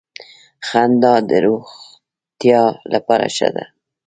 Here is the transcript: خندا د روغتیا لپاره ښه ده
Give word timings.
خندا 0.67 1.15
د 1.29 1.31
روغتیا 1.45 2.63
لپاره 2.93 3.25
ښه 3.35 3.49
ده 3.55 3.65